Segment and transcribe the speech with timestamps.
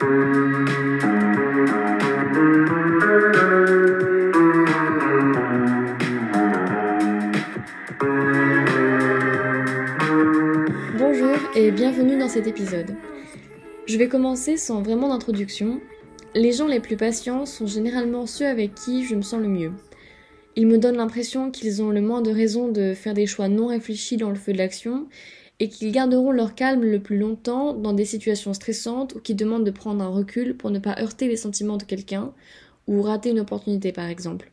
[0.00, 0.16] Bonjour
[11.54, 12.96] et bienvenue dans cet épisode.
[13.86, 15.82] Je vais commencer sans vraiment d'introduction.
[16.34, 19.72] Les gens les plus patients sont généralement ceux avec qui je me sens le mieux.
[20.56, 23.66] Ils me donnent l'impression qu'ils ont le moins de raisons de faire des choix non
[23.66, 25.08] réfléchis dans le feu de l'action
[25.60, 29.64] et qu'ils garderont leur calme le plus longtemps dans des situations stressantes ou qui demandent
[29.64, 32.32] de prendre un recul pour ne pas heurter les sentiments de quelqu'un
[32.88, 34.50] ou rater une opportunité par exemple.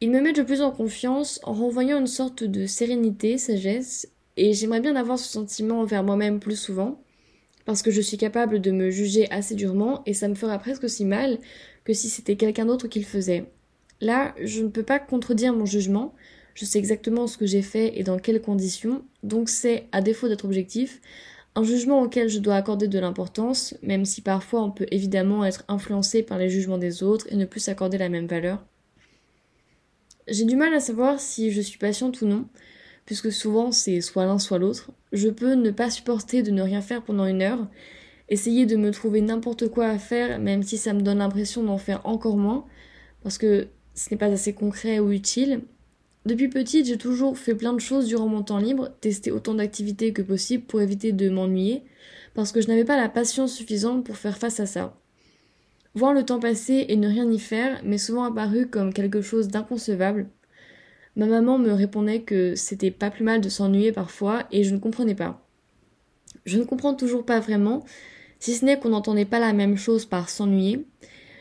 [0.00, 4.52] Ils me mettent de plus en confiance en renvoyant une sorte de sérénité, sagesse, et
[4.52, 7.00] j'aimerais bien avoir ce sentiment envers moi-même plus souvent,
[7.64, 10.84] parce que je suis capable de me juger assez durement et ça me fera presque
[10.84, 11.38] aussi mal
[11.84, 13.44] que si c'était quelqu'un d'autre qui le faisait.
[14.00, 16.14] Là, je ne peux pas contredire mon jugement,
[16.54, 20.28] je sais exactement ce que j'ai fait et dans quelles conditions, donc c'est, à défaut
[20.28, 21.00] d'être objectif,
[21.56, 25.64] un jugement auquel je dois accorder de l'importance, même si parfois on peut évidemment être
[25.68, 28.64] influencé par les jugements des autres et ne plus s'accorder la même valeur.
[30.26, 32.46] J'ai du mal à savoir si je suis patiente ou non,
[33.04, 34.90] puisque souvent c'est soit l'un soit l'autre.
[35.12, 37.68] Je peux ne pas supporter de ne rien faire pendant une heure,
[38.28, 41.78] essayer de me trouver n'importe quoi à faire, même si ça me donne l'impression d'en
[41.78, 42.64] faire encore moins,
[43.22, 45.60] parce que ce n'est pas assez concret ou utile.
[46.26, 50.12] Depuis petite, j'ai toujours fait plein de choses durant mon temps libre, testé autant d'activités
[50.12, 51.82] que possible pour éviter de m'ennuyer,
[52.34, 54.96] parce que je n'avais pas la patience suffisante pour faire face à ça.
[55.94, 59.48] Voir le temps passer et ne rien y faire m'est souvent apparu comme quelque chose
[59.48, 60.28] d'inconcevable,
[61.16, 64.80] Ma maman me répondait que c'était pas plus mal de s'ennuyer parfois et je ne
[64.80, 65.46] comprenais pas.
[66.44, 67.84] Je ne comprends toujours pas vraiment,
[68.40, 70.84] si ce n'est qu'on n'entendait pas la même chose par s'ennuyer.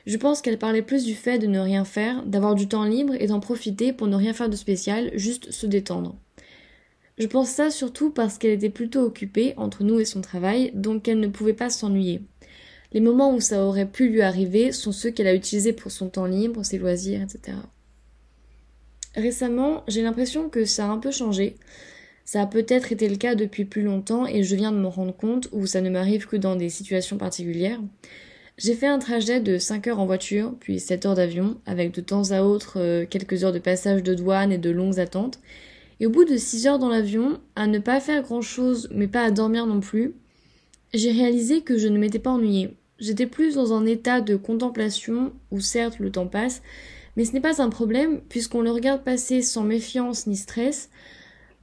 [0.06, 3.14] Je pense qu'elle parlait plus du fait de ne rien faire, d'avoir du temps libre
[3.20, 6.16] et d'en profiter pour ne rien faire de spécial, juste se détendre.
[7.18, 11.08] Je pense ça surtout parce qu'elle était plutôt occupée entre nous et son travail, donc
[11.08, 12.22] elle ne pouvait pas s'ennuyer.
[12.92, 16.10] Les moments où ça aurait pu lui arriver sont ceux qu'elle a utilisés pour son
[16.10, 17.58] temps libre, ses loisirs, etc.
[19.16, 21.56] Récemment, j'ai l'impression que ça a un peu changé.
[22.26, 25.16] Ça a peut-être été le cas depuis plus longtemps et je viens de m'en rendre
[25.16, 27.80] compte ou ça ne m'arrive que dans des situations particulières.
[28.58, 32.02] J'ai fait un trajet de 5 heures en voiture, puis 7 heures d'avion, avec de
[32.02, 35.40] temps à autre euh, quelques heures de passage de douane et de longues attentes.
[36.00, 39.08] Et au bout de 6 heures dans l'avion, à ne pas faire grand chose, mais
[39.08, 40.14] pas à dormir non plus,
[40.94, 42.78] j'ai réalisé que je ne m'étais pas ennuyée.
[43.00, 46.62] J'étais plus dans un état de contemplation où certes le temps passe,
[47.18, 50.90] mais ce n'est pas un problème puisqu'on le regarde passer sans méfiance ni stress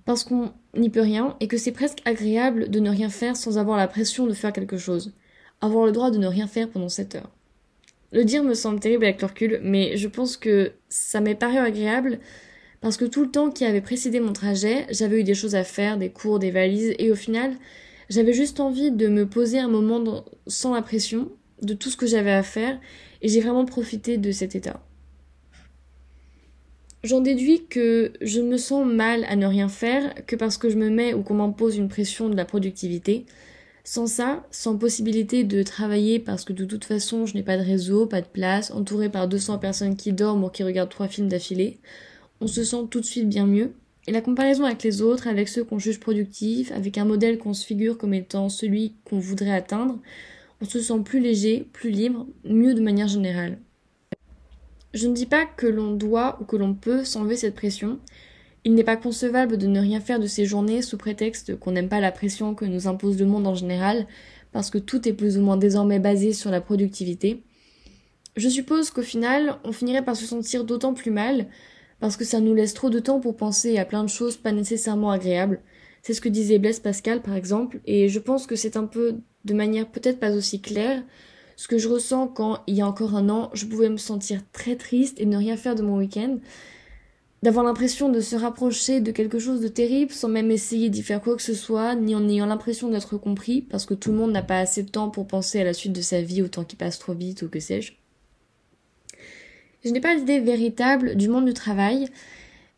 [0.05, 3.59] parce qu'on n'y peut rien et que c'est presque agréable de ne rien faire sans
[3.59, 5.13] avoir la pression de faire quelque chose.
[5.61, 7.31] Avoir le droit de ne rien faire pendant 7 heures.
[8.13, 11.59] Le dire me semble terrible avec le recul, mais je pense que ça m'est paru
[11.59, 12.19] agréable
[12.81, 15.65] parce que tout le temps qui avait précédé mon trajet, j'avais eu des choses à
[15.65, 17.53] faire, des cours, des valises, et au final,
[18.09, 21.31] j'avais juste envie de me poser un moment sans la pression
[21.63, 22.81] de tout ce que j'avais à faire,
[23.21, 24.81] et j'ai vraiment profité de cet état.
[27.05, 30.77] J'en déduis que je me sens mal à ne rien faire que parce que je
[30.77, 33.25] me mets ou qu'on m'impose une pression de la productivité.
[33.85, 37.63] Sans ça, sans possibilité de travailler parce que de toute façon je n'ai pas de
[37.63, 41.29] réseau, pas de place, entouré par 200 personnes qui dorment ou qui regardent trois films
[41.29, 41.79] d'affilée,
[42.41, 43.73] on se sent tout de suite bien mieux.
[44.07, 47.55] Et la comparaison avec les autres, avec ceux qu'on juge productifs, avec un modèle qu'on
[47.55, 49.99] se figure comme étant celui qu'on voudrait atteindre,
[50.61, 53.59] on se sent plus léger, plus libre, mieux de manière générale.
[54.93, 57.99] Je ne dis pas que l'on doit ou que l'on peut s'enlever cette pression.
[58.65, 61.89] Il n'est pas concevable de ne rien faire de ces journées sous prétexte qu'on n'aime
[61.89, 64.07] pas la pression que nous impose le monde en général,
[64.53, 67.43] parce que tout est plus ou moins désormais basé sur la productivité.
[68.37, 71.47] Je suppose qu'au final, on finirait par se sentir d'autant plus mal,
[72.01, 74.53] parce que ça nous laisse trop de temps pour penser à plein de choses pas
[74.53, 75.61] nécessairement agréables.
[76.03, 79.17] C'est ce que disait Blaise Pascal par exemple, et je pense que c'est un peu
[79.45, 81.03] de manière peut-être pas aussi claire,
[81.57, 84.41] ce que je ressens quand, il y a encore un an, je pouvais me sentir
[84.51, 86.39] très triste et ne rien faire de mon week-end,
[87.43, 91.21] d'avoir l'impression de se rapprocher de quelque chose de terrible sans même essayer d'y faire
[91.23, 94.33] quoi que ce soit, ni en ayant l'impression d'être compris, parce que tout le monde
[94.33, 96.65] n'a pas assez de temps pour penser à la suite de sa vie au temps
[96.65, 97.93] qui passe trop vite ou que sais-je.
[99.85, 102.09] Je n'ai pas d'idée véritable du monde du travail,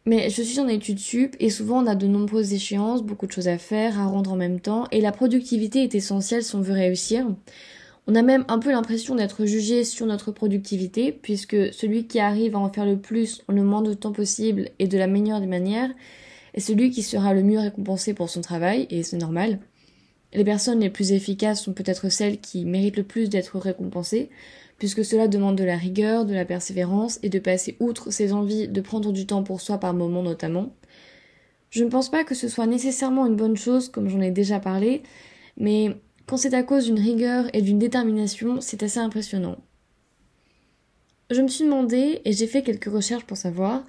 [0.06, 3.32] mais je suis en études sup et souvent on a de nombreuses échéances, beaucoup de
[3.32, 6.60] choses à faire, à rendre en même temps, et la productivité est essentielle si on
[6.60, 7.26] veut réussir.
[8.08, 12.56] On a même un peu l'impression d'être jugé sur notre productivité, puisque celui qui arrive
[12.56, 15.40] à en faire le plus en le moins de temps possible et de la meilleure
[15.40, 15.90] des manières
[16.54, 19.60] est celui qui sera le mieux récompensé pour son travail, et c'est normal.
[20.34, 24.30] Les personnes les plus efficaces sont peut-être celles qui méritent le plus d'être récompensées,
[24.78, 28.66] puisque cela demande de la rigueur, de la persévérance et de passer outre ses envies
[28.66, 30.74] de prendre du temps pour soi par moment notamment.
[31.70, 34.58] Je ne pense pas que ce soit nécessairement une bonne chose, comme j'en ai déjà
[34.58, 35.02] parlé,
[35.56, 35.96] mais
[36.26, 39.56] quand c'est à cause d'une rigueur et d'une détermination, c'est assez impressionnant.
[41.30, 43.84] Je me suis demandé, et j'ai fait quelques recherches pour savoir,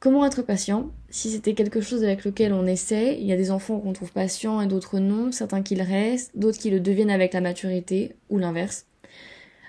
[0.00, 3.50] comment être patient, si c'était quelque chose avec lequel on essaie, il y a des
[3.50, 7.10] enfants qu'on trouve patients et d'autres non, certains qui le restent, d'autres qui le deviennent
[7.10, 8.86] avec la maturité, ou l'inverse.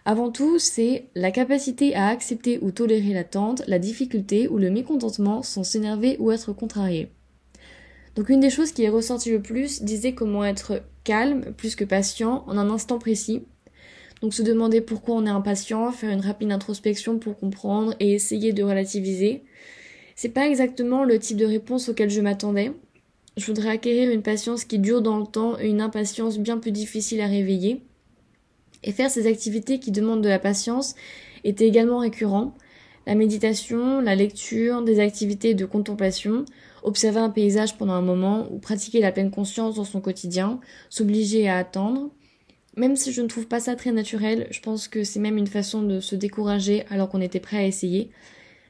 [0.07, 5.41] Avant tout, c'est la capacité à accepter ou tolérer l'attente, la difficulté ou le mécontentement
[5.41, 7.09] sans s'énerver ou être contrarié.
[8.15, 11.83] Donc une des choses qui est ressortie le plus disait comment être calme plus que
[11.83, 13.43] patient en un instant précis.
[14.21, 18.53] Donc se demander pourquoi on est impatient, faire une rapide introspection pour comprendre et essayer
[18.53, 19.43] de relativiser.
[20.15, 22.71] C'est pas exactement le type de réponse auquel je m'attendais.
[23.35, 26.71] Je voudrais acquérir une patience qui dure dans le temps et une impatience bien plus
[26.71, 27.81] difficile à réveiller.
[28.83, 30.95] Et faire ces activités qui demandent de la patience
[31.43, 32.55] était également récurrent.
[33.05, 36.45] La méditation, la lecture, des activités de contemplation,
[36.85, 40.59] observer un paysage pendant un moment ou pratiquer la pleine conscience dans son quotidien,
[40.89, 42.11] s'obliger à attendre.
[42.77, 45.47] Même si je ne trouve pas ça très naturel, je pense que c'est même une
[45.47, 48.11] façon de se décourager alors qu'on était prêt à essayer.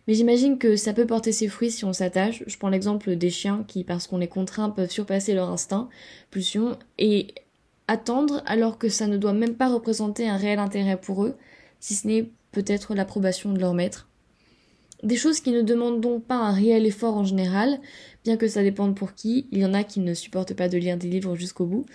[0.07, 2.43] Mais j'imagine que ça peut porter ses fruits si on s'attache.
[2.45, 5.89] Je prends l'exemple des chiens qui, parce qu'on les contraint, peuvent surpasser leur instinct,
[6.29, 7.33] pulsion, et
[7.87, 11.35] attendre alors que ça ne doit même pas représenter un réel intérêt pour eux,
[11.79, 14.07] si ce n'est peut-être l'approbation de leur maître.
[15.05, 17.79] Des choses qui ne demandent donc pas un réel effort en général,
[18.23, 20.79] bien que ça dépende pour qui, il y en a qui ne supportent pas de
[20.79, 21.85] lire des livres jusqu'au bout.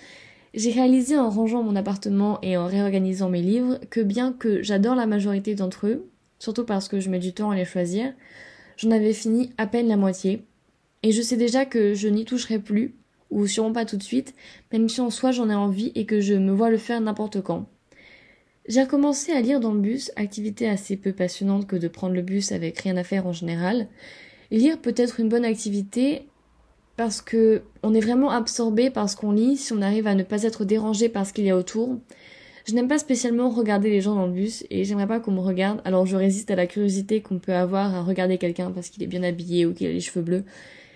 [0.54, 4.94] J'ai réalisé en rangeant mon appartement et en réorganisant mes livres que bien que j'adore
[4.94, 6.08] la majorité d'entre eux,
[6.38, 8.14] surtout parce que je mets du temps à les choisir,
[8.76, 10.44] j'en avais fini à peine la moitié,
[11.02, 12.94] et je sais déjà que je n'y toucherai plus,
[13.30, 14.36] ou sûrement pas tout de suite,
[14.72, 17.40] même si en soi j'en ai envie et que je me vois le faire n'importe
[17.40, 17.66] quand.
[18.68, 22.22] J'ai recommencé à lire dans le bus, activité assez peu passionnante que de prendre le
[22.22, 23.88] bus avec rien à faire en général.
[24.50, 26.28] Lire peut être une bonne activité
[26.96, 30.22] parce que on est vraiment absorbé par ce qu'on lit si on arrive à ne
[30.22, 31.98] pas être dérangé par ce qu'il y a autour.
[32.66, 35.40] Je n'aime pas spécialement regarder les gens dans le bus et j'aimerais pas qu'on me
[35.40, 39.02] regarde, alors je résiste à la curiosité qu'on peut avoir à regarder quelqu'un parce qu'il
[39.02, 40.44] est bien habillé ou qu'il a les cheveux bleus.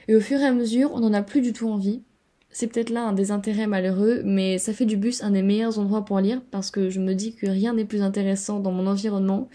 [0.06, 2.02] Et au fur et à mesure, on n'en a plus du tout envie.
[2.54, 5.80] C'est peut-être là un des intérêts malheureux, mais ça fait du bus un des meilleurs
[5.80, 8.86] endroits pour lire parce que je me dis que rien n'est plus intéressant dans mon
[8.86, 9.48] environnement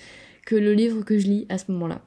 [0.45, 2.01] que le livre que je lis à ce moment-là.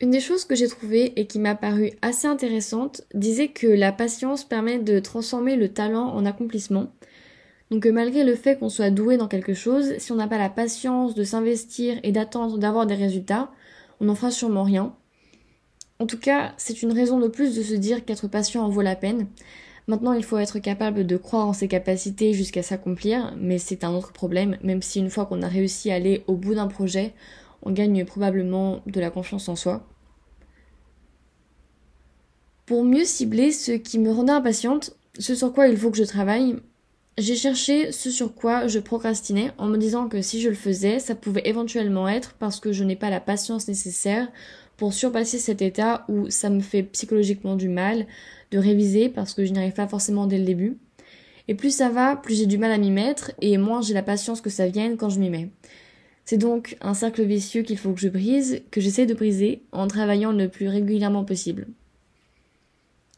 [0.00, 3.92] Une des choses que j'ai trouvées et qui m'a paru assez intéressante disait que la
[3.92, 6.92] patience permet de transformer le talent en accomplissement.
[7.70, 10.50] Donc malgré le fait qu'on soit doué dans quelque chose, si on n'a pas la
[10.50, 13.52] patience de s'investir et d'attendre d'avoir des résultats,
[14.00, 14.92] on n'en fera sûrement rien.
[16.00, 18.82] En tout cas, c'est une raison de plus de se dire qu'être patient en vaut
[18.82, 19.26] la peine.
[19.88, 23.94] Maintenant, il faut être capable de croire en ses capacités jusqu'à s'accomplir, mais c'est un
[23.94, 27.14] autre problème, même si une fois qu'on a réussi à aller au bout d'un projet,
[27.62, 29.86] on gagne probablement de la confiance en soi.
[32.66, 36.04] Pour mieux cibler ce qui me rendait impatiente, ce sur quoi il faut que je
[36.04, 36.56] travaille,
[37.16, 41.00] j'ai cherché ce sur quoi je procrastinais en me disant que si je le faisais,
[41.00, 44.28] ça pouvait éventuellement être parce que je n'ai pas la patience nécessaire
[44.78, 48.06] pour surpasser cet état où ça me fait psychologiquement du mal
[48.50, 50.78] de réviser parce que je n'y arrive pas forcément dès le début.
[51.48, 54.02] Et plus ça va, plus j'ai du mal à m'y mettre et moins j'ai la
[54.02, 55.50] patience que ça vienne quand je m'y mets.
[56.24, 59.88] C'est donc un cercle vicieux qu'il faut que je brise, que j'essaie de briser en
[59.88, 61.66] travaillant le plus régulièrement possible.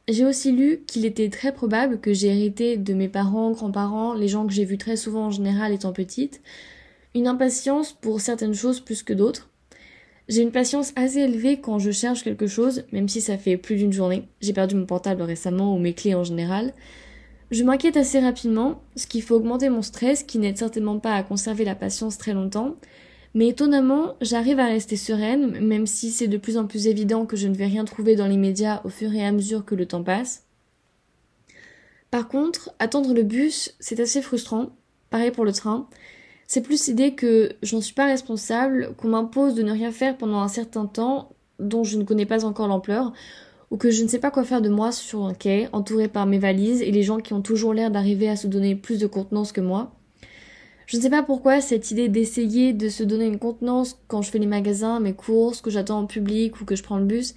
[0.09, 4.29] J'ai aussi lu qu'il était très probable que j'ai hérité de mes parents, grands-parents, les
[4.29, 6.41] gens que j'ai vus très souvent en général étant petite,
[7.15, 9.51] une impatience pour certaines choses plus que d'autres,
[10.31, 13.75] j'ai une patience assez élevée quand je cherche quelque chose, même si ça fait plus
[13.75, 14.29] d'une journée.
[14.41, 16.73] J'ai perdu mon portable récemment ou mes clés en général.
[17.51, 21.25] Je m'inquiète assez rapidement, ce qui fait augmenter mon stress, qui n'aide certainement pas à
[21.25, 22.77] conserver la patience très longtemps.
[23.35, 27.37] Mais étonnamment, j'arrive à rester sereine, même si c'est de plus en plus évident que
[27.37, 29.87] je ne vais rien trouver dans les médias au fur et à mesure que le
[29.87, 30.45] temps passe.
[32.13, 34.71] Par contre, attendre le bus, c'est assez frustrant.
[35.11, 35.89] Pareil pour le train.
[36.53, 40.41] C'est plus l'idée que j'en suis pas responsable, qu'on m'impose de ne rien faire pendant
[40.41, 41.31] un certain temps
[41.61, 43.13] dont je ne connais pas encore l'ampleur,
[43.71, 46.27] ou que je ne sais pas quoi faire de moi sur un quai, entouré par
[46.27, 49.07] mes valises et les gens qui ont toujours l'air d'arriver à se donner plus de
[49.07, 49.93] contenance que moi.
[50.87, 54.33] Je ne sais pas pourquoi cette idée d'essayer de se donner une contenance quand je
[54.33, 57.37] fais les magasins, mes courses, que j'attends en public ou que je prends le bus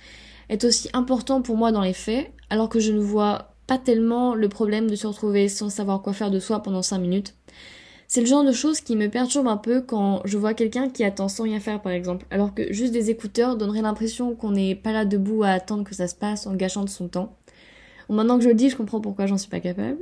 [0.49, 4.33] est aussi important pour moi dans les faits, alors que je ne vois pas tellement
[4.33, 7.35] le problème de se retrouver sans savoir quoi faire de soi pendant 5 minutes.
[8.13, 11.03] C'est le genre de choses qui me perturbe un peu quand je vois quelqu'un qui
[11.03, 14.75] attend sans rien faire par exemple, alors que juste des écouteurs donneraient l'impression qu'on n'est
[14.75, 17.35] pas là debout à attendre que ça se passe en gâchant de son temps.
[18.09, 19.97] maintenant que je le dis, je comprends pourquoi j'en suis pas capable.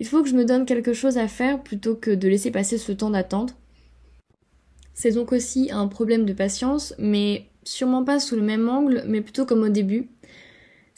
[0.00, 2.78] Il faut que je me donne quelque chose à faire plutôt que de laisser passer
[2.78, 3.54] ce temps d'attente.
[4.92, 9.20] C'est donc aussi un problème de patience, mais sûrement pas sous le même angle, mais
[9.20, 10.08] plutôt comme au début.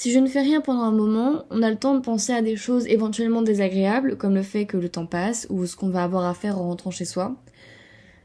[0.02, 2.42] Si je ne fais rien pendant un moment, on a le temps de penser à
[2.42, 6.02] des choses éventuellement désagréables, comme le fait que le temps passe ou ce qu'on va
[6.02, 7.36] avoir à faire en rentrant chez soi.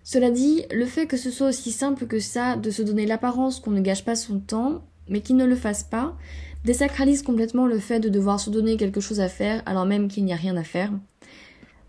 [0.04, 3.60] Cela dit, le fait que ce soit aussi simple que ça de se donner l'apparence
[3.60, 6.18] qu'on ne gâche pas son temps, mais qu'il ne le fasse pas,
[6.66, 10.26] désacralise complètement le fait de devoir se donner quelque chose à faire alors même qu'il
[10.26, 10.92] n'y a rien à faire.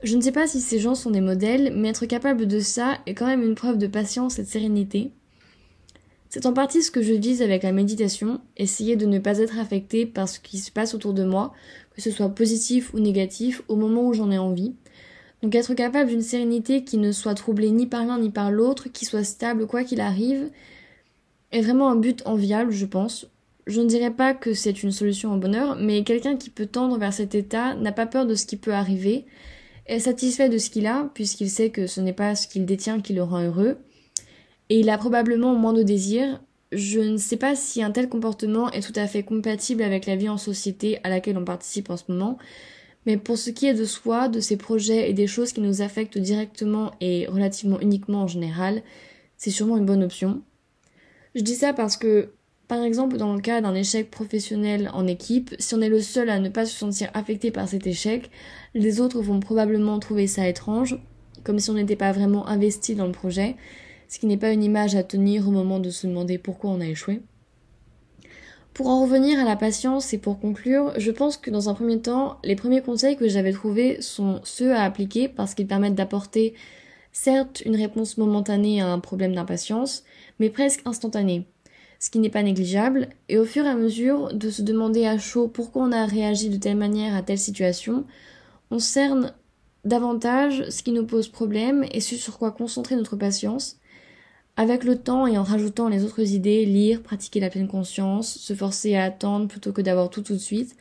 [0.02, 2.98] Je ne sais pas si ces gens sont des modèles, mais être capable de ça
[3.06, 5.12] est quand même une preuve de patience et de sérénité.
[6.30, 9.58] C'est en partie ce que je vise avec la méditation, essayer de ne pas être
[9.58, 11.54] affecté par ce qui se passe autour de moi,
[11.94, 14.74] que ce soit positif ou négatif, au moment où j'en ai envie.
[15.42, 18.88] Donc être capable d'une sérénité qui ne soit troublée ni par l'un ni par l'autre,
[18.92, 20.50] qui soit stable quoi qu'il arrive,
[21.50, 23.26] est vraiment un but enviable, je pense.
[23.66, 26.98] Je ne dirais pas que c'est une solution au bonheur, mais quelqu'un qui peut tendre
[26.98, 29.24] vers cet état n'a pas peur de ce qui peut arriver,
[29.86, 33.00] est satisfait de ce qu'il a, puisqu'il sait que ce n'est pas ce qu'il détient
[33.00, 33.78] qui le rend heureux,
[34.70, 36.40] et il a probablement moins de désirs.
[36.72, 40.16] Je ne sais pas si un tel comportement est tout à fait compatible avec la
[40.16, 42.38] vie en société à laquelle on participe en ce moment,
[43.06, 45.80] mais pour ce qui est de soi, de ses projets et des choses qui nous
[45.80, 48.82] affectent directement et relativement uniquement en général,
[49.38, 50.42] c'est sûrement une bonne option.
[51.34, 52.32] Je dis ça parce que,
[52.66, 56.28] par exemple, dans le cas d'un échec professionnel en équipe, si on est le seul
[56.28, 58.30] à ne pas se sentir affecté par cet échec,
[58.74, 60.98] les autres vont probablement trouver ça étrange,
[61.44, 63.56] comme si on n'était pas vraiment investi dans le projet,
[64.08, 66.80] ce qui n'est pas une image à tenir au moment de se demander pourquoi on
[66.80, 67.20] a échoué.
[68.74, 72.00] Pour en revenir à la patience et pour conclure, je pense que dans un premier
[72.00, 76.54] temps, les premiers conseils que j'avais trouvés sont ceux à appliquer parce qu'ils permettent d'apporter
[77.10, 80.04] certes une réponse momentanée à un problème d'impatience,
[80.38, 81.48] mais presque instantanée,
[81.98, 85.18] ce qui n'est pas négligeable, et au fur et à mesure de se demander à
[85.18, 88.04] chaud pourquoi on a réagi de telle manière à telle situation,
[88.70, 89.34] on cerne
[89.84, 93.78] davantage ce qui nous pose problème et ce sur quoi concentrer notre patience,
[94.58, 98.54] avec le temps et en rajoutant les autres idées, lire, pratiquer la pleine conscience, se
[98.54, 100.74] forcer à attendre plutôt que d'avoir tout tout de suite,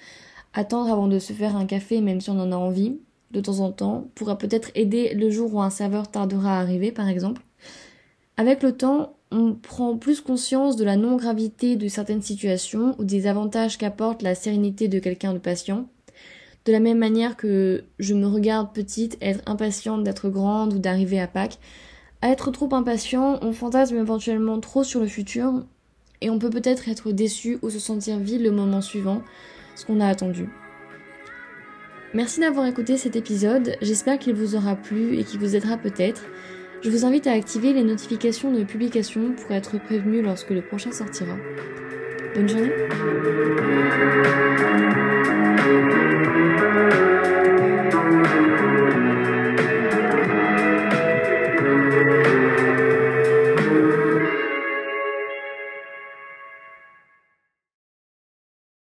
[0.56, 2.98] attendre avant de se faire un café même si on en a envie,
[3.30, 6.92] de temps en temps, pourra peut-être aider le jour où un saveur tardera à arriver
[6.92, 7.44] par exemple.
[8.36, 13.28] Avec le temps, on prend plus conscience de la non-gravité de certaines situations ou des
[13.28, 15.88] avantages qu'apporte la sérénité de quelqu'un de patient.
[16.66, 21.20] De la même manière que je me regarde petite, être impatiente d'être grande ou d'arriver
[21.20, 21.60] à Pâques,
[22.22, 25.64] à être trop impatient, on fantasme éventuellement trop sur le futur
[26.22, 29.22] et on peut peut-être être déçu ou se sentir vide le moment suivant,
[29.76, 30.50] ce qu'on a attendu.
[32.14, 36.24] Merci d'avoir écouté cet épisode, j'espère qu'il vous aura plu et qu'il vous aidera peut-être.
[36.82, 40.92] Je vous invite à activer les notifications de publication pour être prévenu lorsque le prochain
[40.92, 41.36] sortira.
[42.34, 42.72] Bonne journée